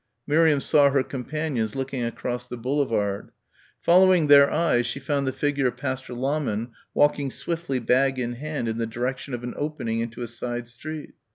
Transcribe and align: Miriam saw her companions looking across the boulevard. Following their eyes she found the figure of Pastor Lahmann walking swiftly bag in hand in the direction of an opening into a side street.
Miriam 0.25 0.59
saw 0.61 0.89
her 0.89 1.03
companions 1.03 1.75
looking 1.75 2.03
across 2.03 2.47
the 2.47 2.57
boulevard. 2.57 3.29
Following 3.81 4.25
their 4.25 4.49
eyes 4.49 4.87
she 4.87 4.99
found 4.99 5.27
the 5.27 5.31
figure 5.31 5.67
of 5.67 5.77
Pastor 5.77 6.15
Lahmann 6.15 6.71
walking 6.95 7.29
swiftly 7.29 7.77
bag 7.77 8.17
in 8.17 8.33
hand 8.33 8.67
in 8.67 8.79
the 8.79 8.87
direction 8.87 9.35
of 9.35 9.43
an 9.43 9.53
opening 9.55 9.99
into 9.99 10.23
a 10.23 10.27
side 10.27 10.67
street. 10.67 11.13